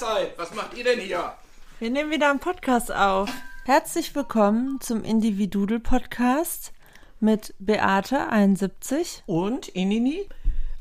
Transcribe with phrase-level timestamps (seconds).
[0.00, 0.38] Mahlzeit.
[0.38, 1.32] Was macht ihr denn hier?
[1.78, 3.30] Wir nehmen wieder einen Podcast auf.
[3.64, 6.72] Herzlich willkommen zum Individudel Podcast
[7.20, 10.26] mit Beate 71 und Inini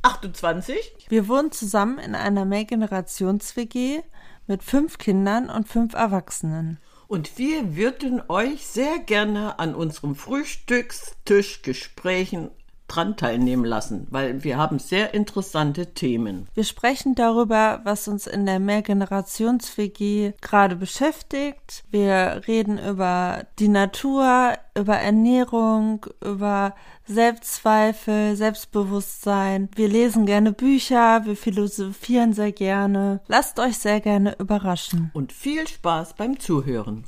[0.03, 1.07] 28.
[1.09, 4.03] Wir wohnen zusammen in einer Mehrgenerations-WG
[4.47, 6.79] mit fünf Kindern und fünf Erwachsenen.
[7.07, 12.51] Und wir würden euch sehr gerne an unserem Frühstückstischgesprächen
[12.89, 16.47] dran teilnehmen lassen, weil wir haben sehr interessante Themen.
[16.53, 21.83] Wir sprechen darüber, was uns in der Mehrgenerations-WG gerade beschäftigt.
[21.89, 26.75] Wir reden über die Natur, über Ernährung, über
[27.05, 29.69] Selbstzweifel, Selbstbewusstsein.
[29.75, 33.21] Wir lesen gerne Bücher, wir philosophieren sehr gerne.
[33.27, 35.11] Lasst euch sehr gerne überraschen.
[35.13, 37.05] Und viel Spaß beim Zuhören.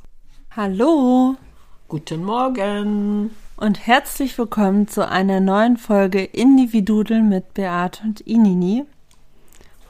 [0.54, 1.36] Hallo.
[1.88, 8.84] Guten Morgen und herzlich willkommen zu einer neuen Folge Individudel mit Beate und Inini.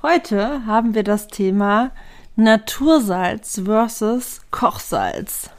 [0.02, 1.90] Heute haben wir das Thema
[2.36, 5.50] Natursalz versus Kochsalz.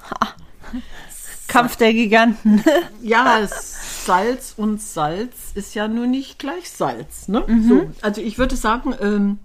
[1.48, 2.64] Kampf der Giganten.
[3.02, 7.28] ja, Salz und Salz ist ja nur nicht gleich Salz.
[7.28, 7.44] Ne?
[7.46, 7.70] Mhm.
[7.70, 9.40] So, also ich würde sagen, ähm,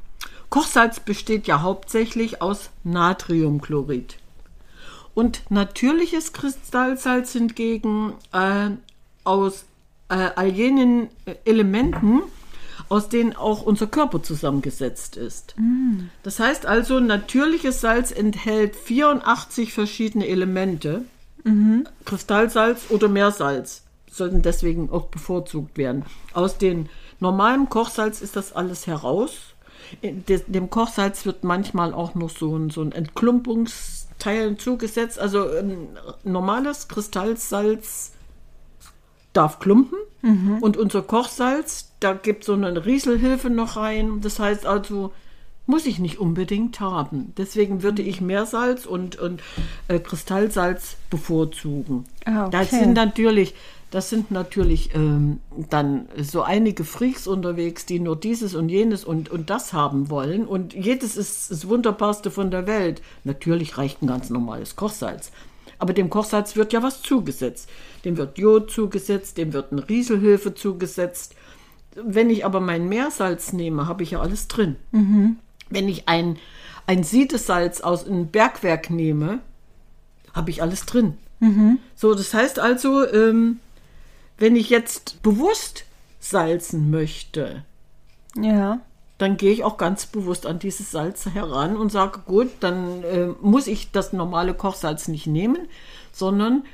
[0.50, 4.16] Kochsalz besteht ja hauptsächlich aus Natriumchlorid.
[5.18, 8.70] Und natürliches Kristallsalz hingegen äh,
[9.24, 9.64] aus
[10.10, 12.20] äh, all jenen äh, Elementen,
[12.88, 15.56] aus denen auch unser Körper zusammengesetzt ist.
[15.58, 16.10] Mm.
[16.22, 21.04] Das heißt also, natürliches Salz enthält 84 verschiedene Elemente.
[21.42, 21.88] Mhm.
[22.04, 26.04] Kristallsalz oder Meersalz sollten deswegen auch bevorzugt werden.
[26.32, 26.86] Aus dem
[27.18, 29.32] normalen Kochsalz ist das alles heraus.
[30.00, 35.18] In dem Kochsalz wird manchmal auch noch so ein, so ein Entklumpungssalz Teilen zugesetzt.
[35.18, 35.88] Also ein
[36.24, 38.12] normales Kristallsalz
[39.32, 40.58] darf klumpen mhm.
[40.60, 44.20] und unser Kochsalz, da gibt so eine Rieselhilfe noch rein.
[44.20, 45.12] Das heißt also,
[45.66, 47.34] muss ich nicht unbedingt haben.
[47.36, 49.42] Deswegen würde ich Meersalz und, und
[49.88, 52.04] äh, Kristallsalz bevorzugen.
[52.24, 52.56] Ah, okay.
[52.58, 53.54] Das sind natürlich
[53.90, 55.40] das sind natürlich ähm,
[55.70, 60.46] dann so einige Freaks unterwegs, die nur dieses und jenes und, und das haben wollen.
[60.46, 63.00] Und jedes ist das Wunderbarste von der Welt.
[63.24, 65.32] Natürlich reicht ein ganz normales Kochsalz.
[65.78, 67.70] Aber dem Kochsalz wird ja was zugesetzt.
[68.04, 71.34] Dem wird Jod zugesetzt, dem wird eine Rieselhilfe zugesetzt.
[71.94, 74.76] Wenn ich aber mein Meersalz nehme, habe ich ja alles drin.
[74.92, 75.36] Mhm.
[75.70, 76.36] Wenn ich ein,
[76.86, 79.40] ein Siedesalz aus einem Bergwerk nehme,
[80.34, 81.14] habe ich alles drin.
[81.40, 81.78] Mhm.
[81.94, 83.60] So, das heißt also, ähm,
[84.38, 85.84] wenn ich jetzt bewusst
[86.20, 87.64] salzen möchte,
[88.40, 88.80] ja.
[89.18, 93.28] dann gehe ich auch ganz bewusst an dieses Salz heran und sage, gut, dann äh,
[93.40, 95.68] muss ich das normale Kochsalz nicht nehmen,
[96.12, 96.64] sondern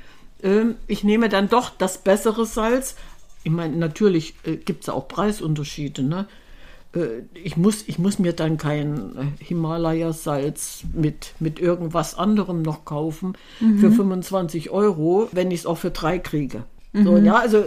[0.41, 2.95] äh, ich nehme dann doch das bessere Salz.
[3.43, 6.03] Ich meine, natürlich äh, gibt es auch Preisunterschiede.
[6.03, 6.27] Ne?
[6.95, 12.85] Äh, ich, muss, ich muss mir dann kein äh, Himalaya-Salz mit, mit irgendwas anderem noch
[12.85, 13.79] kaufen mhm.
[13.79, 16.63] für 25 Euro, wenn ich es auch für drei kriege.
[17.03, 17.25] So, mhm.
[17.25, 17.65] ja, also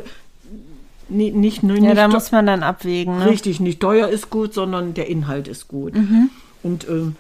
[1.09, 3.19] nicht, nicht, nicht Ja, da muss man dann abwägen.
[3.19, 3.27] Ne?
[3.27, 5.95] Richtig, nicht teuer ist gut, sondern der Inhalt ist gut.
[5.95, 6.31] Mhm.
[6.63, 7.17] Und ähm,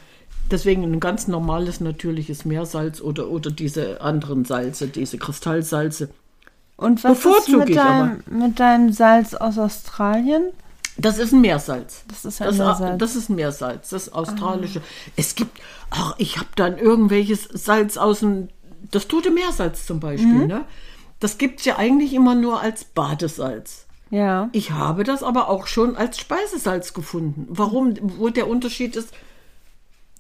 [0.50, 6.10] deswegen ein ganz normales, natürliches Meersalz oder, oder diese anderen Salze, diese Kristallsalze.
[6.76, 10.50] Und was ist mit, dein, mit deinem Salz aus Australien?
[10.96, 12.04] Das ist ein Meersalz.
[12.08, 12.98] Das ist ein das, Meersalz.
[12.98, 14.80] Das ist ein Meersalz, das australische.
[14.80, 15.10] Ah.
[15.16, 15.58] Es gibt,
[15.90, 18.48] ach, ich habe dann irgendwelches Salz aus dem,
[18.90, 20.46] das tote Meersalz zum Beispiel, mhm.
[20.46, 20.64] ne?
[21.21, 23.87] Das gibt es ja eigentlich immer nur als Badesalz.
[24.11, 24.49] Ja.
[24.53, 27.47] Ich habe das aber auch schon als Speisesalz gefunden.
[27.49, 29.12] Warum, wo der Unterschied ist,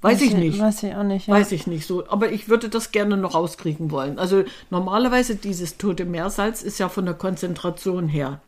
[0.02, 0.58] weiß, weiß ich nicht.
[0.58, 1.28] Weiß ich auch nicht.
[1.28, 1.34] Ja.
[1.34, 2.06] Weiß ich nicht so.
[2.08, 4.18] Aber ich würde das gerne noch rauskriegen wollen.
[4.18, 8.40] Also normalerweise dieses tote Meersalz ist ja von der Konzentration her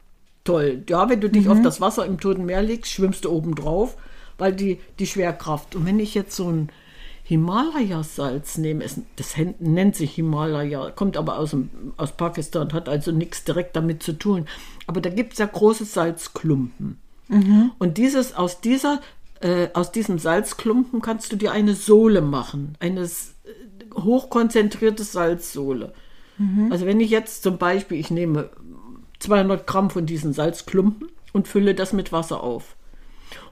[0.44, 0.82] toll.
[0.88, 1.52] Ja, wenn du dich mhm.
[1.52, 3.96] auf das Wasser im Toten Meer legst, schwimmst du oben drauf,
[4.38, 5.76] weil die, die Schwerkraft.
[5.76, 6.70] Und wenn ich jetzt so ein
[7.30, 8.84] Himalaya-Salz nehme.
[9.14, 11.56] das nennt sich Himalaya, kommt aber aus,
[11.96, 14.46] aus Pakistan, hat also nichts direkt damit zu tun.
[14.88, 16.98] Aber da gibt es ja große Salzklumpen.
[17.28, 17.70] Mhm.
[17.78, 19.00] Und dieses, aus, dieser,
[19.40, 23.08] äh, aus diesem Salzklumpen kannst du dir eine Sohle machen, eine äh,
[23.94, 25.92] hochkonzentrierte Salzsohle.
[26.36, 26.72] Mhm.
[26.72, 28.50] Also wenn ich jetzt zum Beispiel, ich nehme
[29.20, 32.74] 200 Gramm von diesen Salzklumpen und fülle das mit Wasser auf.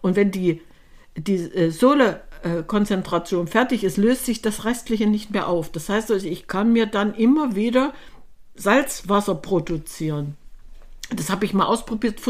[0.00, 0.62] Und wenn die,
[1.16, 2.22] die äh, Sohle
[2.66, 5.70] Konzentration fertig ist, löst sich das Restliche nicht mehr auf.
[5.70, 7.92] Das heißt also, ich kann mir dann immer wieder
[8.54, 10.36] Salzwasser produzieren.
[11.10, 12.20] Das habe ich mal ausprobiert,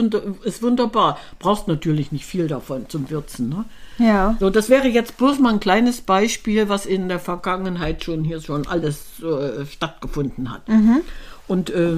[0.44, 1.18] ist wunderbar.
[1.40, 3.48] Brauchst natürlich nicht viel davon zum Würzen.
[3.48, 3.64] Ne?
[3.98, 4.36] Ja.
[4.38, 8.40] So, das wäre jetzt bloß mal ein kleines Beispiel, was in der Vergangenheit schon hier
[8.40, 10.68] schon alles äh, stattgefunden hat.
[10.68, 11.00] Mhm.
[11.48, 11.96] Und äh,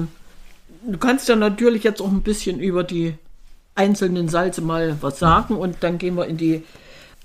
[0.87, 3.13] du kannst ja natürlich jetzt auch ein bisschen über die
[3.75, 6.63] einzelnen Salze mal was sagen und dann gehen wir in die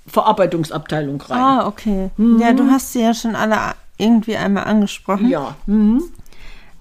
[0.07, 1.39] Verarbeitungsabteilung rein.
[1.39, 2.11] Ah, okay.
[2.39, 5.27] Ja, du hast sie ja schon alle irgendwie einmal angesprochen.
[5.29, 5.55] Ja.
[5.65, 6.01] Mhm.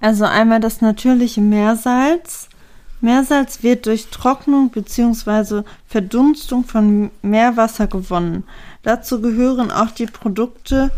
[0.01, 2.49] Also einmal das natürliche Meersalz.
[3.01, 5.63] Meersalz wird durch Trocknung bzw.
[5.89, 8.45] Verdunstung von Meerwasser gewonnen.
[8.83, 10.91] Dazu gehören auch die Produkte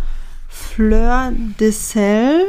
[0.48, 2.44] Fleur de Sel,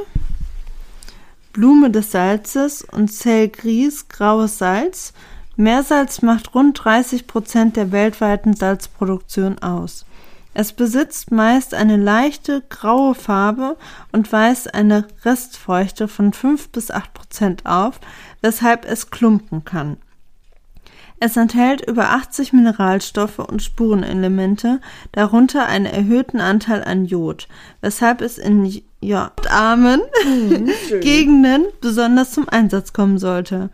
[1.53, 5.13] Blume des Salzes und Sel Gris, graues Salz.
[5.59, 10.05] Meersalz macht rund 30 Prozent der weltweiten Salzproduktion aus.
[10.53, 13.75] Es besitzt meist eine leichte graue Farbe
[14.13, 17.99] und weist eine Restfeuchte von 5 bis 8 Prozent auf,
[18.41, 19.97] weshalb es klumpen kann.
[21.19, 24.79] Es enthält über 80 Mineralstoffe und Spurenelemente,
[25.11, 27.49] darunter einen erhöhten Anteil an Jod,
[27.81, 29.99] weshalb es in jodarmen
[31.01, 33.69] Gegenden besonders zum Einsatz kommen sollte.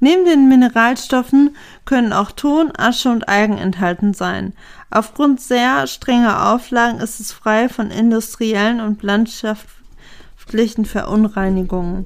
[0.00, 4.52] Neben den Mineralstoffen können auch Ton, Asche und Algen enthalten sein.
[4.90, 12.04] Aufgrund sehr strenger Auflagen ist es frei von industriellen und landschaftlichen Verunreinigungen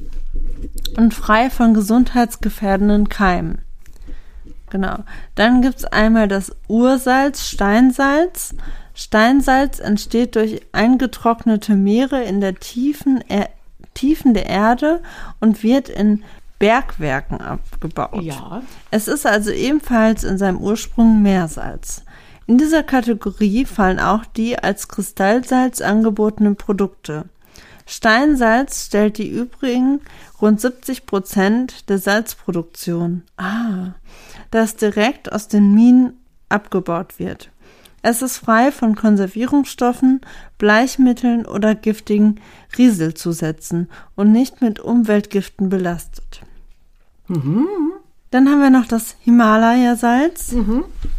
[0.96, 3.58] und frei von gesundheitsgefährdenden Keimen.
[4.70, 4.98] Genau.
[5.34, 8.54] Dann gibt's einmal das Ursalz, Steinsalz.
[8.94, 13.48] Steinsalz entsteht durch eingetrocknete Meere in der tiefen, er
[13.94, 15.02] Tiefen der Erde
[15.40, 16.22] und wird in
[16.60, 18.22] Bergwerken abgebaut.
[18.22, 18.62] Ja.
[18.92, 22.04] Es ist also ebenfalls in seinem Ursprung Meersalz.
[22.46, 27.24] In dieser Kategorie fallen auch die als Kristallsalz angebotenen Produkte.
[27.86, 30.00] Steinsalz stellt die übrigen
[30.40, 33.24] rund 70 Prozent der Salzproduktion.
[33.36, 33.94] Ah,
[34.50, 36.12] das direkt aus den Minen
[36.50, 37.50] abgebaut wird.
[38.02, 40.20] Es ist frei von Konservierungsstoffen,
[40.58, 42.40] Bleichmitteln oder giftigen
[42.76, 46.42] Rieselzusätzen und nicht mit Umweltgiften belastet.
[48.30, 50.54] Dann haben wir noch das Himalaya-Salz,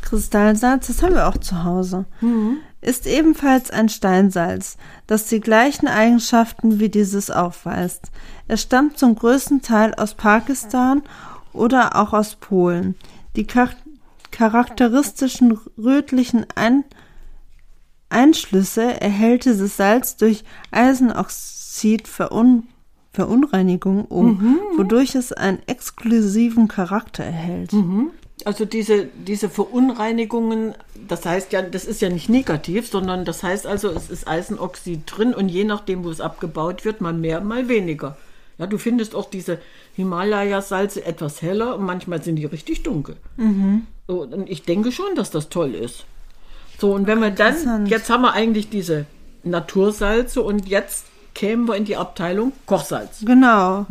[0.02, 2.06] Kristallsalz, das haben wir auch zu Hause.
[2.82, 4.78] Ist ebenfalls ein Steinsalz,
[5.08, 8.12] das die gleichen Eigenschaften wie dieses aufweist.
[8.48, 11.04] Es stammt zum größten Teil aus Pakistan
[11.54, 12.96] oder auch aus Polen.
[13.36, 13.70] Die char
[14.32, 16.86] charakteristischen rötlichen Ein
[18.10, 22.71] Einschlüsse erhält dieses Salz durch Eisenoxid-Verunreinigung
[23.14, 27.74] Verunreinigung um, wodurch es einen exklusiven Charakter erhält.
[28.46, 30.74] Also diese, diese Verunreinigungen,
[31.08, 35.02] das heißt ja, das ist ja nicht negativ, sondern das heißt also, es ist Eisenoxid
[35.06, 38.18] drin und je nachdem, wo es abgebaut wird, mal mehr, mal weniger.
[38.58, 39.60] Ja, du findest auch diese
[39.96, 43.18] Himalaya-Salze etwas heller und manchmal sind die richtig dunkel.
[44.08, 46.06] So, und ich denke schon, dass das toll ist.
[46.80, 49.06] So, und wenn wir dann, jetzt haben wir eigentlich diese
[49.44, 51.06] Natursalze und jetzt
[51.42, 53.26] kämen wir in die Abteilung Kochsalz.
[53.26, 53.88] Genau.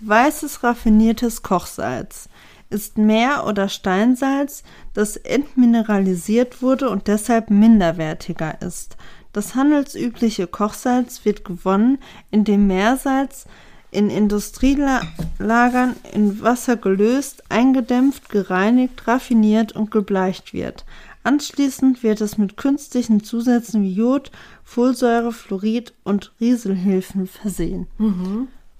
[0.00, 2.28] Weißes raffiniertes Kochsalz
[2.68, 8.98] ist Meer- oder Steinsalz, das entmineralisiert wurde und deshalb minderwertiger ist.
[9.32, 12.00] Das handelsübliche Kochsalz wird gewonnen,
[12.30, 13.46] indem Meersalz
[13.90, 20.84] in Industrielagern in Wasser gelöst, eingedämpft, gereinigt, raffiniert und gebleicht wird.
[21.22, 24.30] Anschließend wird es mit künstlichen Zusätzen wie Jod,
[24.64, 27.86] Folsäure, Fluorid und Rieselhilfen versehen.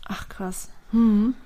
[0.07, 0.71] Ach krass.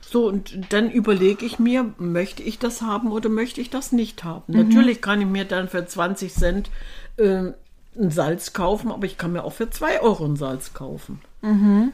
[0.01, 4.25] So, und dann überlege ich mir, möchte ich das haben oder möchte ich das nicht
[4.25, 4.53] haben?
[4.53, 6.71] Natürlich kann ich mir dann für 20 Cent
[7.19, 7.53] äh,
[7.97, 11.21] ein Salz kaufen, aber ich kann mir auch für 2 Euro ein Salz kaufen.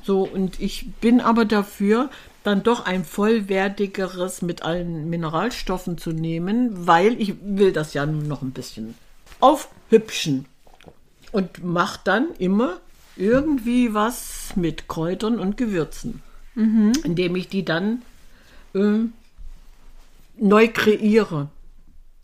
[0.05, 2.09] So, und ich bin aber dafür,
[2.43, 8.29] dann doch ein vollwertigeres mit allen Mineralstoffen zu nehmen, weil ich will das ja nun
[8.29, 8.95] noch ein bisschen
[9.41, 10.47] aufhübschen.
[11.33, 12.79] Und mach dann immer
[13.17, 16.23] irgendwie was mit Kräutern und Gewürzen,
[17.05, 18.03] indem ich die dann
[18.75, 19.13] ähm,
[20.37, 21.49] neu kreiere.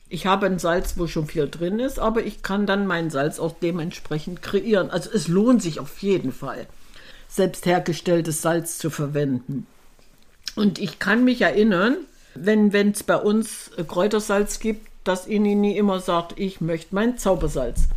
[0.08, 3.38] Ich habe ein Salz, wo schon viel drin ist, aber ich kann dann mein Salz
[3.38, 4.90] auch dementsprechend kreieren.
[4.90, 6.66] Also es lohnt sich auf jeden Fall,
[7.28, 9.66] selbst hergestelltes Salz zu verwenden.
[10.56, 11.98] Und ich kann mich erinnern,
[12.34, 17.88] wenn es bei uns Kräutersalz gibt, dass Inini immer sagt, ich möchte mein Zaubersalz.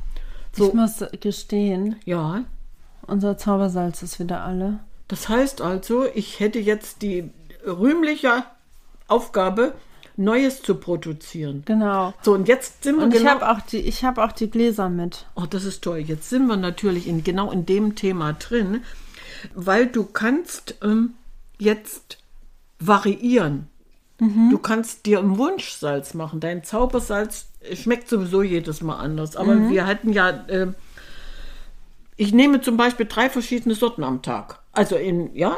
[0.52, 2.44] Ich So, muss gestehen, ja.
[3.08, 4.80] unser Zaubersalz ist wieder alle.
[5.08, 7.32] Das heißt also, ich hätte jetzt die
[7.66, 8.44] rühmliche
[9.08, 9.74] Aufgabe,
[10.18, 11.64] Neues zu produzieren.
[11.66, 12.14] Genau.
[12.22, 13.32] So, und jetzt sind wir Und ich genau.
[13.32, 15.26] habe auch die, ich habe auch die Gläser mit.
[15.36, 16.00] Oh, das ist toll.
[16.00, 18.84] Jetzt sind wir natürlich in, genau in dem Thema drin,
[19.56, 21.14] weil du kannst ähm,
[21.58, 22.18] jetzt
[22.80, 23.68] variieren.
[24.50, 26.42] Du kannst dir ein Wunschsalz machen.
[26.42, 29.38] Dein Zaubersalz schmeckt sowieso jedes Mal anders.
[29.38, 30.68] Aber wir hatten ja, äh,
[32.18, 34.60] ich nehme zum Beispiel drei verschiedene Sorten am Tag.
[34.74, 35.58] Also in, ja,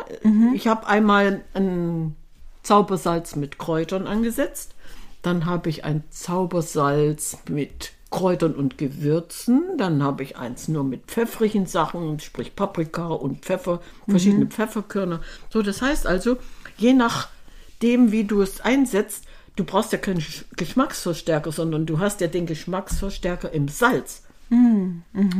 [0.53, 2.15] ich habe einmal ein
[2.61, 4.75] Zaubersalz mit Kräutern angesetzt.
[5.23, 9.77] Dann habe ich ein Zaubersalz mit Kräutern und Gewürzen.
[9.77, 15.21] Dann habe ich eins nur mit pfeffrigen Sachen, sprich Paprika und Pfeffer, verschiedene Pfefferkörner.
[15.49, 16.37] So, das heißt also,
[16.77, 19.25] je nachdem, wie du es einsetzt,
[19.55, 24.23] du brauchst ja keinen Sch- Geschmacksverstärker, sondern du hast ja den Geschmacksverstärker im Salz.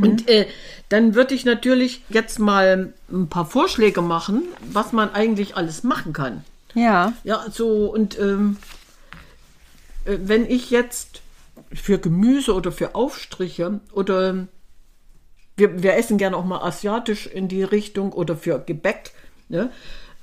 [0.02, 0.48] Und äh,
[0.88, 6.14] dann würde ich natürlich jetzt mal ein paar Vorschläge machen, was man eigentlich alles machen
[6.14, 6.46] kann.
[6.74, 7.12] Ja.
[7.26, 8.56] Ja, so und ähm,
[10.06, 11.22] äh, wenn ich jetzt
[11.74, 14.48] für Gemüse oder für Aufstriche oder ähm,
[15.58, 19.12] wir, wir essen gerne auch mal asiatisch in die Richtung oder für Gebäck,
[19.50, 19.72] ne?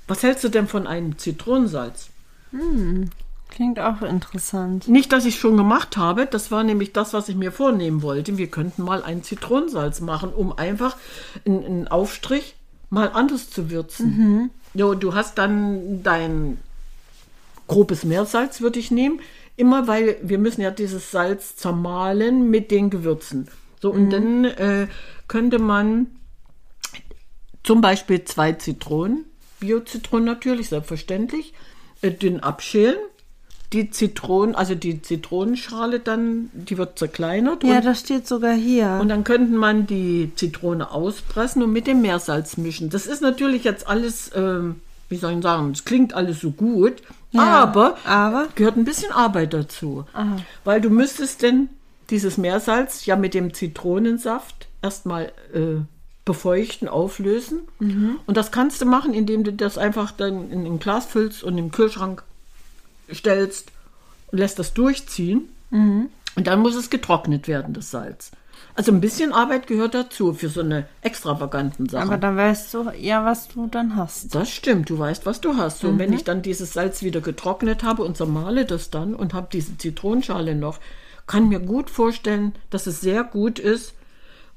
[0.09, 2.09] Was hältst du denn von einem Zitronensalz?
[3.49, 4.87] Klingt auch interessant.
[4.87, 8.37] Nicht, dass ich schon gemacht habe, das war nämlich das, was ich mir vornehmen wollte.
[8.37, 10.97] Wir könnten mal einen Zitronensalz machen, um einfach
[11.45, 12.55] einen, Aufstrich
[12.89, 14.51] mal anders zu würzen.
[14.73, 16.59] Ja, du hast dann dein
[17.67, 19.19] grobes Meersalz, würde ich nehmen.
[19.55, 23.47] Immer weil wir müssen ja dieses Salz zermahlen mit den Gewürzen.
[23.81, 24.87] So, und dann äh,
[25.27, 26.07] könnte man
[27.63, 29.25] zum Beispiel zwei Zitronen,
[29.59, 31.53] Bio-Zitronen natürlich, selbstverständlich,
[32.01, 32.97] äh, dünn abschälen.
[33.71, 37.63] Die Zitronen, also die Zitronenschale dann, die wird zerkleinert.
[37.63, 38.97] Ja, das steht sogar hier.
[38.99, 42.89] und dann könnte man die Zitrone auspressen und mit dem Meersalz mischen.
[42.89, 44.77] Das ist natürlich jetzt alles, ähm,
[45.09, 48.47] wie soll ich sagen, es klingt alles so gut, Ja, aber, aber?
[48.55, 50.05] gehört ein bisschen Arbeit dazu.
[50.63, 51.69] Weil du müsstest denn
[52.09, 55.81] dieses Meersalz ja mit dem Zitronensaft erstmal äh,
[56.29, 57.61] befeuchten, auflösen.
[58.27, 61.57] Und das kannst du machen, indem du das einfach dann in ein Glas füllst und
[61.57, 62.23] im Kühlschrank
[63.11, 63.71] stellst
[64.31, 65.49] und lässt das durchziehen.
[65.71, 68.31] Und dann muss es getrocknet werden, das Salz.
[68.75, 72.03] Also ein bisschen Arbeit gehört dazu für so eine extravaganten Sache.
[72.03, 74.35] Aber dann weißt du ja, was du dann hast.
[74.35, 75.79] Das stimmt, du weißt, was du hast.
[75.79, 79.33] So, Und wenn ich dann dieses Salz wieder getrocknet habe und zermahle das dann und
[79.33, 80.79] habe diese Zitronenschale noch,
[81.27, 83.95] kann mir gut vorstellen, dass es sehr gut ist,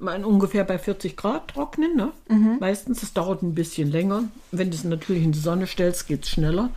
[0.03, 1.97] mal ungefähr bei 40 Grad trocknen.
[1.97, 2.13] Ne?
[2.61, 4.25] Meistens, es dauert ein bisschen länger.
[4.51, 6.71] Wenn du es natürlich in die Sonne stellst, geht es schneller.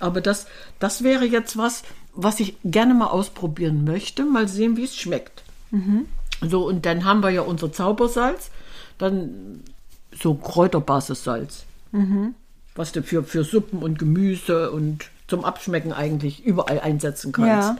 [0.00, 0.46] Aber das,
[0.78, 1.82] das wäre jetzt was,
[2.14, 4.24] was ich gerne mal ausprobieren möchte.
[4.24, 5.42] Mal sehen, wie es schmeckt.
[6.48, 8.50] So, und dann haben wir ja unser Zaubersalz.
[8.98, 9.62] Dann
[10.12, 11.64] so Kräuterbasissalz.
[12.74, 17.70] Was du für, für Suppen und Gemüse und zum Abschmecken eigentlich überall einsetzen kannst.
[17.70, 17.76] Ja.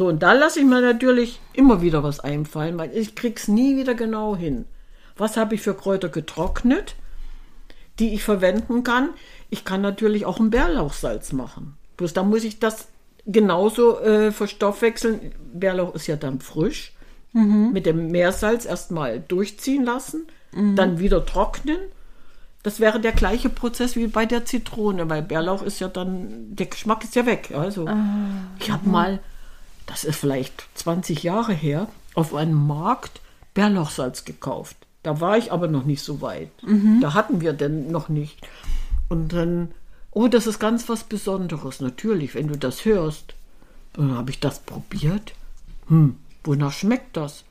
[0.00, 3.76] So, und da lasse ich mir natürlich immer wieder was einfallen, weil ich krieg's nie
[3.76, 4.64] wieder genau hin.
[5.18, 6.94] Was habe ich für Kräuter getrocknet,
[7.98, 9.10] die ich verwenden kann?
[9.50, 11.76] Ich kann natürlich auch ein Bärlauchsalz machen.
[11.98, 12.88] Bloß da muss ich das
[13.26, 15.32] genauso äh, verstoffwechseln.
[15.52, 16.94] Bärlauch ist ja dann frisch.
[17.70, 20.28] Mit dem Meersalz erstmal durchziehen lassen,
[20.76, 21.76] dann wieder trocknen.
[22.62, 26.66] Das wäre der gleiche Prozess wie bei der Zitrone, weil Bärlauch ist ja dann, der
[26.66, 27.50] Geschmack ist ja weg.
[27.54, 27.86] Also,
[28.58, 29.20] ich habe mal,
[29.90, 33.20] das ist vielleicht 20 Jahre her, auf einem Markt
[33.54, 34.76] Bärlauchsalz gekauft.
[35.02, 36.50] Da war ich aber noch nicht so weit.
[37.00, 38.38] Da hatten wir denn noch nicht.
[39.08, 39.72] Und dann,
[40.12, 41.80] oh, das ist ganz was Besonderes.
[41.80, 43.34] Natürlich, wenn du das hörst.
[43.94, 45.32] Dann habe ich das probiert.
[45.88, 47.42] Hm, wonach schmeckt das?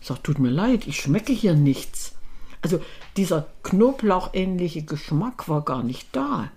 [0.00, 2.16] Ich sag, tut mir leid, ich schmecke hier nichts.
[2.60, 2.80] Also
[3.16, 6.50] dieser knoblauchähnliche Geschmack war gar nicht da.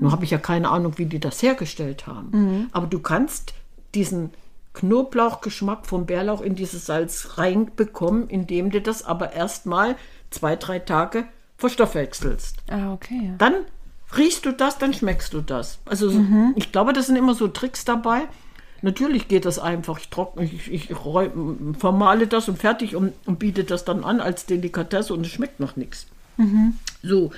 [0.00, 2.68] Nur habe ich ja keine Ahnung, wie die das hergestellt haben.
[2.70, 3.54] Aber du kannst
[3.98, 4.30] diesen
[4.74, 9.96] Knoblauchgeschmack vom Bärlauch in dieses Salz reinbekommen, indem du das aber erstmal
[10.30, 11.24] zwei, drei Tage
[11.56, 12.56] verstoffwechselst.
[12.70, 13.32] Ah, okay.
[13.38, 13.54] Dann
[14.16, 15.78] riechst du das, dann schmeckst du das.
[15.84, 16.20] Also so-
[16.56, 18.22] ich glaube, das sind immer so Tricks dabei.
[18.80, 19.98] Natürlich geht das einfach.
[19.98, 21.30] Ich trockne, ich, ich räu-
[21.76, 25.58] vermale das und fertig und, und biete das dann an als Delikatesse und es schmeckt
[25.60, 26.06] noch nichts.
[27.02, 27.32] So,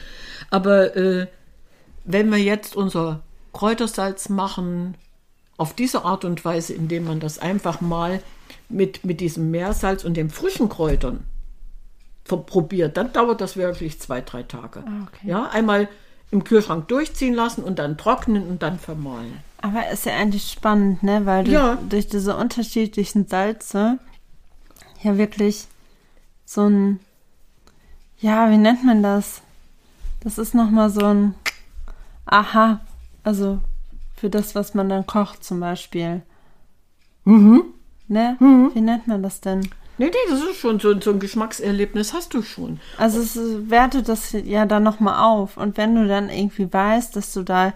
[0.51, 1.27] aber äh,
[2.05, 3.21] wenn wir jetzt unser
[3.55, 4.95] Kräutersalz machen,
[5.61, 8.23] auf diese Art und Weise, indem man das einfach mal
[8.71, 11.25] mit, mit diesem Meersalz und den frischen Kräutern
[12.25, 14.81] probiert, dann dauert das wirklich zwei, drei Tage.
[15.07, 15.29] okay.
[15.29, 15.89] Ja, einmal
[16.31, 19.39] im Kühlschrank durchziehen lassen und dann trocknen und dann vermahlen.
[19.61, 21.27] Aber ist ja eigentlich spannend, ne?
[21.27, 21.79] Weil du Ja.
[21.91, 23.99] durch diese unterschiedlichen Salze
[25.03, 25.67] ja wirklich
[26.47, 27.01] so ein,
[28.21, 29.43] ja, wie nennt man das?
[30.21, 31.35] Das ist nochmal so ein
[32.27, 32.81] Aha,
[33.25, 33.61] also
[34.21, 36.21] für das, was man dann kocht zum Beispiel.
[37.25, 37.65] Mhm.
[38.07, 38.37] Ne?
[38.75, 39.61] Wie nennt man das denn?
[39.97, 42.81] Nee, nee, das ist schon so, so ein Geschmackserlebnis, hast du schon.
[42.99, 43.39] Also es
[43.71, 45.57] wertet das ja dann nochmal auf.
[45.57, 47.73] Und wenn du dann irgendwie weißt, dass du da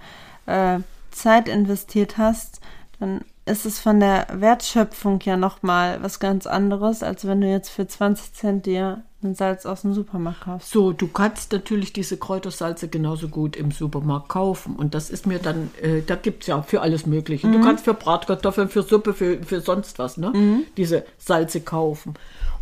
[0.47, 2.61] äh, Zeit investiert hast,
[2.99, 7.71] dann ist es von der Wertschöpfung ja nochmal was ganz anderes, als wenn du jetzt
[7.71, 10.71] für 20 Cent dir ein Salz aus dem Supermarkt kaufst.
[10.71, 14.77] So, du kannst natürlich diese Kräutersalze genauso gut im Supermarkt kaufen.
[14.77, 17.51] Und das ist mir dann, äh, da gibt es ja für alles Mögliche.
[17.51, 20.33] Du kannst für Bratkartoffeln, für Suppe, für, für sonst was, ne?
[20.77, 22.15] Diese Salze kaufen.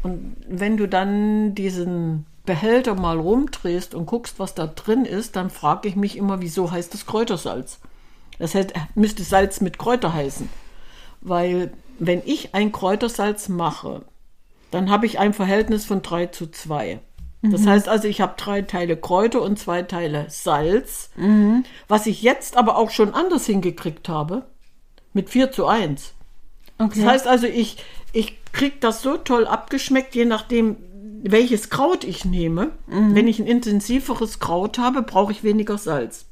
[0.02, 5.50] Und wenn du dann diesen Behälter mal rumdrehst und guckst, was da drin ist, dann
[5.50, 7.78] frage ich mich immer, wieso heißt das Kräutersalz?
[8.38, 10.48] Das heißt, müsste Salz mit Kräuter heißen.
[11.20, 14.02] Weil wenn ich ein Kräutersalz mache,
[14.72, 17.00] dann habe ich ein Verhältnis von 3 zu 2.
[17.42, 21.10] Das heißt also, ich habe drei Teile Kräuter und zwei Teile Salz.
[21.88, 24.44] Was ich jetzt aber auch schon anders hingekriegt habe,
[25.12, 26.14] mit 4 zu 1.
[26.78, 27.00] Okay.
[27.00, 27.78] Das heißt also, ich,
[28.12, 30.76] ich kriege das so toll abgeschmeckt, je nachdem,
[31.24, 32.70] welches Kraut ich nehme.
[33.14, 36.26] Wenn ich ein intensiveres Kraut habe, brauche ich weniger Salz.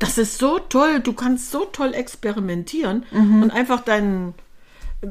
[0.00, 0.98] Das ist so toll.
[0.98, 3.04] Du kannst so toll experimentieren
[3.42, 4.34] und einfach deinen
[5.02, 5.06] äh,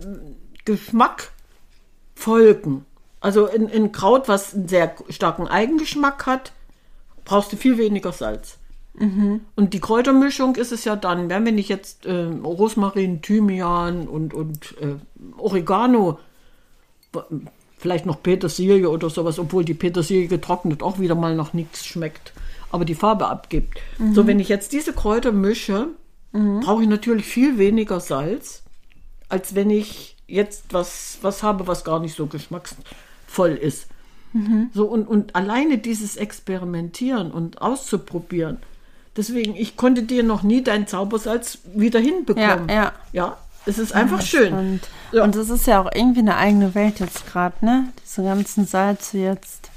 [0.65, 1.31] Geschmack
[2.21, 2.85] folgen.
[3.19, 6.53] Also in, in Kraut, was einen sehr starken Eigengeschmack hat,
[7.25, 8.57] brauchst du viel weniger Salz.
[9.55, 14.75] Und die Kräutermischung ist es ja dann, wenn ich jetzt äh, Rosmarin, Thymian und, und
[14.81, 14.95] äh,
[15.37, 16.19] Oregano,
[17.77, 22.33] vielleicht noch Petersilie oder sowas, obwohl die Petersilie getrocknet auch wieder mal noch nichts schmeckt,
[22.69, 23.79] aber die Farbe abgibt.
[24.13, 25.87] So, wenn ich jetzt diese Kräuter mische,
[26.31, 28.63] brauche ich natürlich viel weniger Salz,
[29.29, 33.87] als wenn ich jetzt was, was habe, was gar nicht so geschmacksvoll ist.
[34.73, 38.59] So, und, und alleine dieses Experimentieren und auszuprobieren,
[39.17, 42.69] deswegen, ich konnte dir noch nie dein Zaubersalz wieder hinbekommen.
[42.69, 42.91] Ja, ja.
[43.11, 44.53] Ja, es ist einfach schön.
[44.53, 44.79] Und,
[45.11, 45.25] Ja.
[45.25, 47.89] und es ist ja auch irgendwie eine eigene Welt jetzt gerade, ne?
[48.05, 49.69] Diese ganzen Salze jetzt.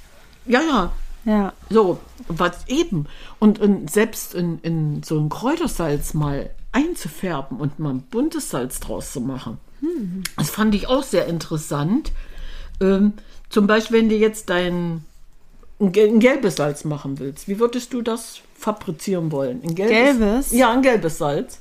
[0.47, 0.93] Ja, ja,
[1.25, 1.53] Ja.
[1.69, 3.07] So, was eben.
[3.41, 8.79] Und, und selbst in, in so ein Kräutersalz mal einzufärben und mal ein buntes Salz
[8.79, 9.59] draus zu machen.
[10.37, 12.13] Das fand ich auch sehr interessant.
[12.81, 13.15] Ähm,
[13.51, 15.05] zum Beispiel, wenn du jetzt dein
[15.81, 19.61] ein, gel- ein gelbes Salz machen willst, wie würdest du das fabrizieren wollen?
[19.63, 20.53] Ein Gelbes?
[20.53, 21.61] Ja, ein gelbes Salz.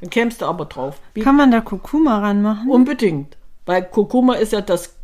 [0.00, 0.98] Dann kämst du aber drauf.
[1.14, 2.68] Wie Kann man da Kurkuma ranmachen?
[2.68, 3.36] Unbedingt.
[3.66, 4.94] Weil Kurkuma ist ja das,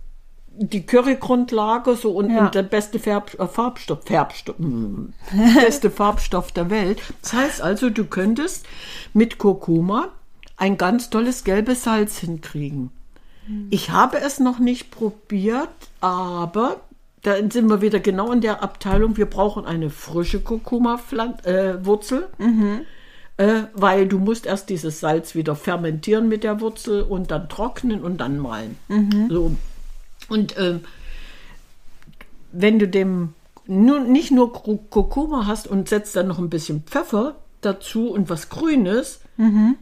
[0.48, 2.46] die Currygrundlage so und, Ja.
[2.46, 5.12] und der beste Färb, äh, Farbstoff, Färbstoff, mm,
[5.54, 7.00] beste Farbstoff der Welt.
[7.22, 8.66] Das heißt also, du könntest
[9.12, 10.09] mit Kurkuma
[10.58, 12.90] ein ganz tolles gelbes Salz hinkriegen.
[13.70, 15.70] Ich habe es noch nicht probiert,
[16.02, 16.80] aber
[17.22, 19.16] da sind wir wieder genau in der Abteilung.
[19.16, 22.28] Wir brauchen eine frische Kurkuma-Wurzel.
[23.38, 28.02] Äh, weil du musst erst dieses Salz wieder fermentieren mit der Wurzel und dann trocknen
[28.02, 28.76] und dann malen.
[29.30, 29.52] So.
[30.28, 30.80] Und ähm,
[32.50, 33.34] wenn du dem
[33.66, 38.28] nur, nicht nur Kur- Kurkuma hast und setzt dann noch ein bisschen Pfeffer dazu und
[38.28, 39.20] was Grünes,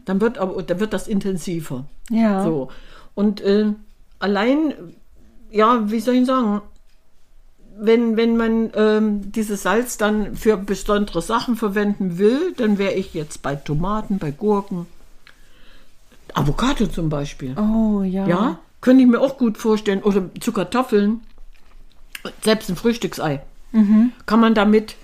[0.05, 1.85] dann wird aber dann wird das intensiver.
[2.09, 2.43] Ja.
[2.43, 2.69] So.
[3.15, 3.73] Und äh,
[4.19, 4.73] allein,
[5.51, 6.61] ja, wie soll ich sagen,
[7.79, 13.13] wenn, wenn man ähm, dieses Salz dann für besondere Sachen verwenden will, dann wäre ich
[13.13, 14.85] jetzt bei Tomaten, bei Gurken,
[16.33, 17.55] Avocado zum Beispiel.
[17.57, 18.27] Oh, ja.
[18.27, 20.03] Ja, könnte ich mir auch gut vorstellen.
[20.03, 21.21] Oder zu Kartoffeln,
[22.43, 23.41] selbst ein Frühstücksei.
[24.25, 24.95] Kann man damit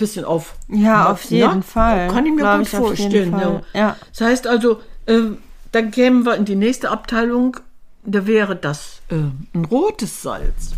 [0.00, 0.54] bisschen auf.
[0.66, 0.84] Mhm.
[0.84, 2.08] Ja, auf jeden na, Fall.
[2.08, 3.38] Kann ich mir Glaub gut ich vorstellen.
[3.38, 3.60] Ja.
[3.72, 3.96] Ja.
[4.10, 5.38] Das heißt also, ähm,
[5.72, 7.58] dann kämen wir in die nächste Abteilung.
[8.02, 9.14] Da wäre das äh,
[9.54, 10.74] ein rotes Salz.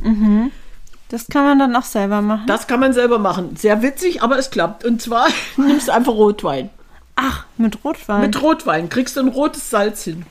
[1.08, 2.46] Das kann man dann auch selber machen.
[2.46, 3.56] Das kann man selber machen.
[3.56, 4.84] Sehr witzig, aber es klappt.
[4.84, 6.70] Und zwar nimmst du einfach Rotwein.
[7.16, 8.22] Ach, mit Rotwein.
[8.22, 10.24] Mit Rotwein kriegst du ein rotes Salz hin.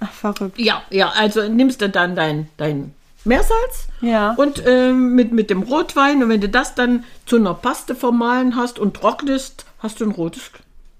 [0.00, 0.58] Ach, verrückt.
[0.58, 4.32] Ja, ja, also nimmst du dann dein, dein Meersalz Ja.
[4.36, 8.56] und ähm, mit, mit dem Rotwein und wenn du das dann zu einer Paste vermahlen
[8.56, 10.50] hast und trocknest, hast du ein rotes,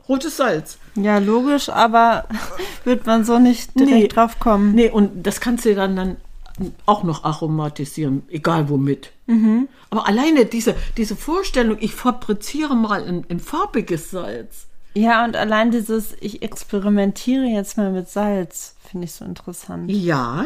[0.09, 0.79] rotes Salz.
[0.95, 2.27] Ja, logisch, aber
[2.85, 4.09] wird man so nicht direkt Nee.
[4.09, 4.75] drauf kommen.
[4.75, 6.17] Nee, und das kannst du dann, dann
[6.87, 9.11] auch noch aromatisieren, egal womit.
[9.89, 14.67] Aber alleine diese, diese Vorstellung, ich fabriziere mal ein, ein farbiges Salz.
[14.95, 19.91] Ja, und allein dieses, ich experimentiere jetzt mal mit Salz, finde ich so interessant.
[19.91, 20.45] Ja,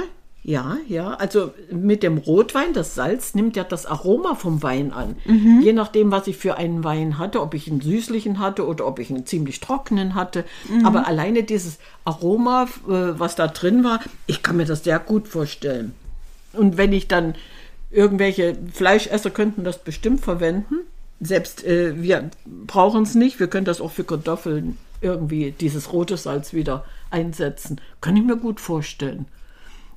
[0.49, 1.15] ja, ja.
[1.15, 5.17] Also mit dem Rotwein, das Salz nimmt ja das Aroma vom Wein an.
[5.61, 9.01] Je nachdem, was ich für einen Wein hatte, ob ich einen süßlichen hatte oder ob
[9.01, 10.45] ich einen ziemlich trockenen hatte.
[10.85, 15.27] Aber alleine dieses Aroma, äh, was da drin war, ich kann mir das sehr gut
[15.27, 15.97] vorstellen.
[16.53, 17.35] Und wenn ich dann
[17.91, 20.77] irgendwelche Fleischesser könnten das bestimmt verwenden.
[21.19, 22.31] Selbst äh, wir
[22.69, 23.41] brauchen es nicht.
[23.41, 27.81] Wir können das auch für Kartoffeln irgendwie dieses rote Salz wieder einsetzen.
[28.01, 29.27] Kann ich mir gut vorstellen.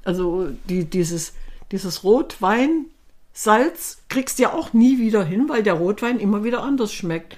[0.04, 1.34] Also die, dieses,
[1.72, 6.92] dieses Rotwein-Salz kriegst du ja auch nie wieder hin, weil der Rotwein immer wieder anders
[6.94, 7.38] schmeckt.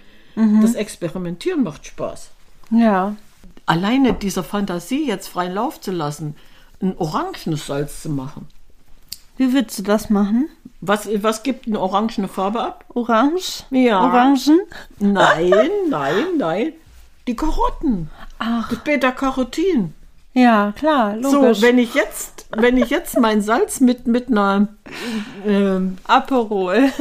[0.62, 2.30] Das Experimentieren macht Spaß.
[2.72, 3.16] Ja.
[3.66, 6.36] Alleine dieser Fantasie jetzt freien Lauf zu lassen,
[6.82, 8.48] ein orangenes Salz zu machen.
[9.38, 10.50] Wie würdest du das machen?
[10.80, 12.86] Was, was gibt eine orangene Farbe ab?
[12.94, 13.66] Orange?
[13.70, 14.02] Ja.
[14.02, 14.62] Orangen?
[15.00, 15.52] Nein,
[15.90, 16.74] nein, nein.
[17.28, 18.10] Die Karotten.
[18.40, 18.70] Ach.
[18.70, 19.94] Das Beta-Carotin.
[20.34, 21.60] Ja, klar, logisch.
[21.60, 24.68] So, wenn ich jetzt, wenn ich jetzt mein Salz mit, mit einer
[25.46, 26.92] ähm, Aperol.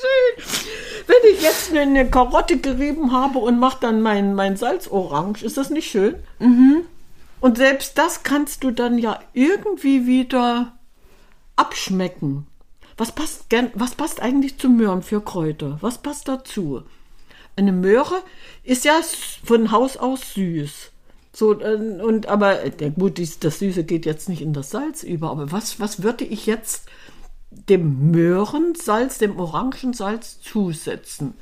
[0.00, 0.44] schön.
[1.06, 5.56] Wenn ich jetzt eine, Karotte gerieben habe und mache dann mein, mein Salz orange, ist
[5.56, 6.14] das nicht schön?
[7.40, 10.72] Und selbst das kannst du dann ja irgendwie wieder
[11.56, 12.46] abschmecken.
[12.96, 15.78] Was passt, gern, was passt eigentlich zu Möhren für Kräuter?
[15.80, 16.82] Was passt dazu?
[17.56, 18.22] Eine Möhre
[18.62, 19.00] ist ja
[19.44, 20.90] von Haus aus süß.
[21.32, 24.70] So, äh, und aber, äh, der, gut, dies- das Süße geht jetzt nicht in das
[24.70, 26.86] Salz über, aber was, was würde ich jetzt
[27.50, 31.34] dem Möhrensalz, dem Orangensalz zusetzen?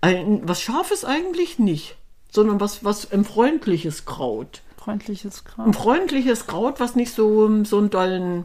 [0.00, 1.96] Ein, was Scharfes eigentlich nicht,
[2.30, 4.60] sondern was, was ein freundliches Kraut.
[4.76, 5.76] Freundliches Ein Kraut.
[5.76, 8.44] freundliches Kraut, was nicht so, so einen dollen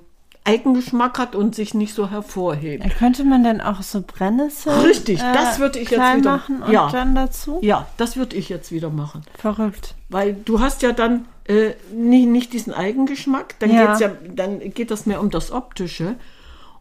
[0.49, 2.85] Eigengeschmack hat und sich nicht so hervorhebt.
[2.97, 6.89] Könnte man denn auch so Brennnessel Richtig, das würde ich jetzt wieder- machen und ja.
[6.91, 7.59] dann dazu?
[7.62, 9.21] Ja, das würde ich jetzt wieder machen.
[9.38, 9.95] Verrückt.
[10.09, 13.88] Weil du hast ja dann äh, nicht, nicht diesen Eigengeschmack, dann, Ja.
[13.88, 16.15] geht's ja, dann geht das mehr um das Optische.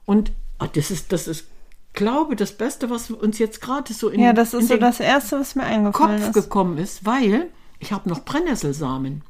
[0.04, 1.46] Und ah, das ist, das ist,
[1.94, 5.00] glaube das Beste, was uns jetzt gerade so in, Ja, das ist so den das
[5.00, 6.42] Erste, was mir eingefallen Kopf ist.
[6.44, 7.46] gekommen ist, weil
[7.78, 9.22] ich habe noch Brennnesselsamen.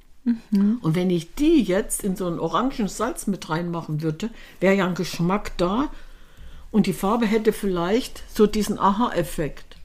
[0.50, 0.78] Mhm.
[0.82, 4.86] Und wenn ich die jetzt in so ein orangenes Salz mit reinmachen würde, wäre ja
[4.86, 5.88] ein Geschmack da
[6.70, 9.76] und die Farbe hätte vielleicht so diesen Aha-Effekt.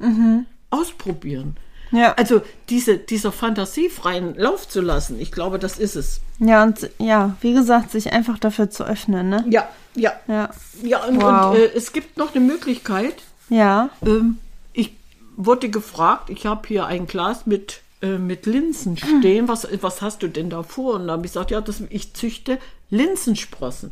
[0.70, 1.56] Ausprobieren.
[1.92, 1.98] Mhm.
[2.00, 2.14] Ja.
[2.14, 6.22] Also diese, dieser Fantasie freien Lauf zu lassen, ich glaube, das ist es.
[6.40, 9.46] Ja, und ja, wie gesagt, sich einfach dafür zu öffnen, ne?
[9.50, 10.12] Ja, ja.
[10.28, 10.50] Ja.
[10.82, 11.52] Ja, und, Wow.
[11.54, 13.14] und äh, es gibt noch eine Möglichkeit.
[13.50, 13.92] Ja.
[14.04, 14.40] Ähm,
[14.74, 14.96] ich
[15.38, 19.48] wurde gefragt, ich habe hier ein Glas mit, äh, mit Linsen stehen.
[19.48, 20.96] Was, was hast du denn da vor?
[20.96, 23.92] Und da habe ich gesagt, ja, das, ich züchte Linsensprossen.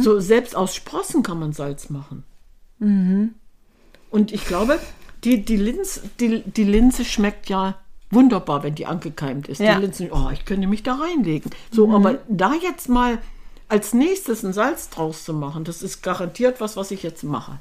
[0.00, 2.24] So selbst aus Sprossen kann man Salz machen.
[4.10, 4.80] Und ich glaube,
[5.22, 7.76] die, die, Linz, die, die Linse schmeckt ja
[8.10, 9.60] wunderbar, wenn die angekeimt ist.
[9.60, 9.76] Ja.
[9.76, 11.50] Die Linsen, oh, ich könnte mich da reinlegen.
[11.70, 13.18] So, aber da jetzt mal
[13.68, 17.58] als nächstes ein Salz draus zu machen, das ist garantiert was, was ich jetzt mache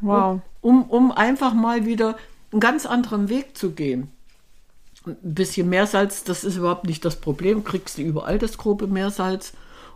[0.00, 0.40] Wow.
[0.60, 2.16] um, um einfach mal wieder
[2.52, 4.08] einen ganz anderen Weg zu gehen.
[5.06, 7.64] Ein bisschen Meersalz, das ist überhaupt nicht das Problem.
[7.64, 9.52] Kriegst du überall das grobe Meersalz.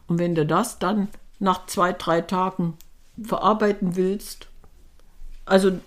[0.07, 2.75] Und wenn du das dann nach zwei, drei Tagen
[3.23, 4.49] verarbeiten willst,
[5.45, 5.79] also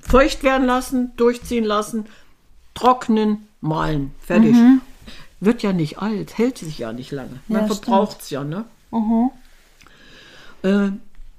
[0.00, 2.06] feucht werden lassen, durchziehen lassen,
[2.74, 4.56] trocknen, mahlen, fertig.
[5.40, 7.40] Wird ja nicht alt, hält sich ja nicht lange.
[7.48, 8.64] Man Ja, verbraucht es ja, ne?
[10.62, 10.90] Äh,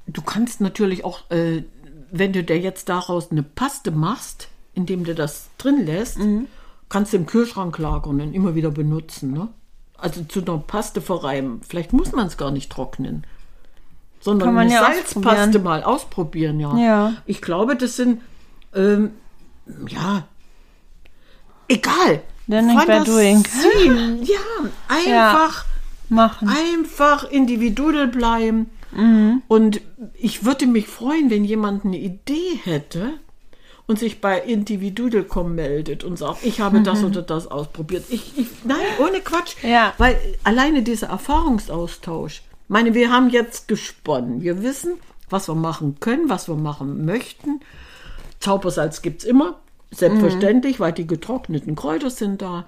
[0.08, 1.64] du kannst natürlich auch, äh,
[2.12, 6.18] wenn du dir jetzt daraus eine Paste machst, indem du das drin lässt,
[6.92, 9.32] kannst du im Kühlschrank lagern und immer wieder benutzen.
[9.32, 9.48] Ne?
[9.98, 11.62] Also zu einer Paste verreiben.
[11.66, 13.26] Vielleicht muss man es gar nicht trocknen.
[14.20, 16.78] Sondern Kann man eine ja Salzpaste mal ausprobieren, ja.
[16.78, 17.14] Ja.
[17.26, 18.22] Ich glaube, das sind,
[18.76, 19.12] ähm,
[19.88, 20.28] ja,
[21.70, 22.22] egal.
[22.48, 23.44] Learning by doing.
[24.24, 25.66] Ja, einfach
[26.10, 26.50] Machen.
[26.50, 28.70] einfach individuell bleiben.
[29.48, 29.80] Und
[30.16, 33.14] ich würde mich freuen, wenn jemand eine Idee hätte
[33.92, 38.06] und sich bei Individual.com meldet und sagt, ich habe das oder das ausprobiert.
[38.10, 39.56] Ich, ich, nein, ohne Quatsch.
[39.64, 39.94] Ja.
[39.98, 44.42] Weil alleine dieser Erfahrungsaustausch, meine, wir haben jetzt gesponnen.
[44.42, 44.94] Wir wissen,
[45.30, 47.60] was wir machen können, was wir machen möchten.
[48.40, 49.60] Zaubersalz gibt es immer,
[49.92, 52.66] selbstverständlich, weil die getrockneten Kräuter sind da.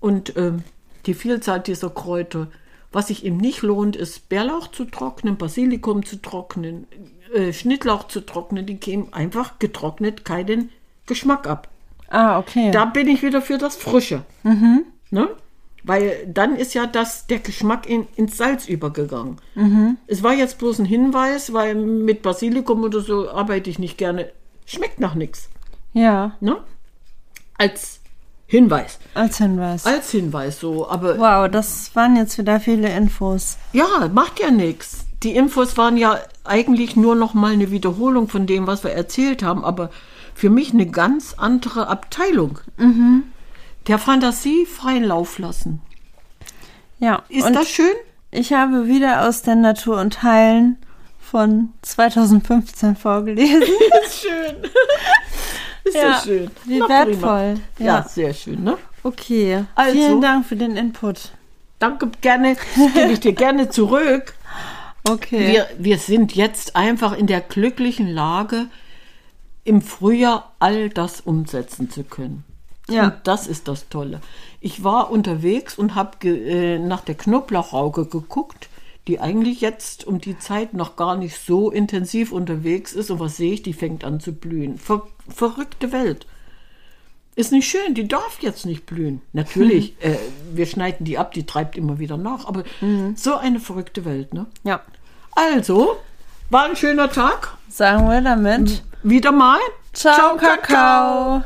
[0.00, 0.62] Und ähm,
[1.04, 2.48] die Vielzahl dieser Kräuter.
[2.92, 6.86] Was sich ihm nicht lohnt, ist Bärlauch zu trocknen, Basilikum zu trocknen,
[7.34, 8.66] äh, Schnittlauch zu trocknen.
[8.66, 10.70] Die geben einfach getrocknet keinen
[11.06, 11.68] Geschmack ab.
[12.08, 12.70] Ah, okay.
[12.70, 14.22] Da bin ich wieder für das Frische.
[15.10, 15.28] Ne?
[15.82, 19.36] Weil dann ist ja das, der Geschmack in, ins Salz übergegangen.
[20.06, 24.32] Es war jetzt bloß ein Hinweis, weil mit Basilikum oder so arbeite ich nicht gerne.
[24.66, 25.48] Schmeckt nach nichts.
[25.92, 26.58] ja, Ne?
[27.58, 27.95] Als
[28.46, 28.98] Hinweis.
[29.14, 29.86] als Hinweis.
[29.86, 30.88] Als Hinweis so.
[30.88, 33.56] Aber Wow, das waren jetzt wieder viele Infos.
[33.72, 35.04] ja, macht ja nichts.
[35.22, 39.42] Die Infos waren ja eigentlich nur noch mal eine Wiederholung von dem, was wir erzählt
[39.42, 39.90] haben, aber
[40.34, 42.60] für mich eine ganz andere Abteilung.
[43.88, 45.80] Der Fantasie freien Lauf lassen.
[46.98, 47.94] Ja, Ist das schön?
[48.30, 50.76] ich habe wieder aus der Natur und Heilen
[51.18, 53.62] von 2015 vorgelesen.
[54.06, 54.56] Ist schön.
[55.86, 56.50] Ist Ja, das schön.
[56.64, 57.54] wie Na, wertvoll.
[57.78, 57.86] Ja.
[57.86, 58.02] Ja.
[58.08, 58.76] sehr schön, ne?
[59.02, 59.92] Okay, Also.
[59.92, 61.32] vielen Dank für den Input.
[61.78, 62.56] Danke, gerne.
[62.94, 64.34] Gebe ich dir gerne zurück.
[65.08, 65.46] Okay.
[65.52, 68.66] Wir, wir sind jetzt einfach in der glücklichen Lage,
[69.62, 72.44] im Frühjahr all das umsetzen zu können.
[72.88, 73.04] Ja.
[73.04, 74.20] Und das ist das Tolle.
[74.60, 78.68] Ich war unterwegs und habe äh, nach der Knoblauchrauke geguckt,
[79.06, 83.10] die eigentlich jetzt um die Zeit noch gar nicht so intensiv unterwegs ist.
[83.10, 83.62] Und was sehe ich?
[83.62, 84.78] Die fängt an zu blühen.
[84.78, 85.02] Ver
[85.34, 86.26] verrückte Welt.
[87.34, 89.20] Ist nicht schön, die darf jetzt nicht blühen.
[89.32, 90.16] Natürlich, äh,
[90.52, 92.64] wir schneiden die ab, die treibt immer wieder nach, aber
[93.14, 94.46] so eine verrückte Welt, ne?
[94.64, 94.82] Ja.
[95.32, 95.98] Also,
[96.48, 97.56] war ein schöner Tag.
[97.68, 98.82] Sagen wir damit.
[99.02, 99.60] Wieder mal.
[99.92, 101.42] Ciao, Kakao.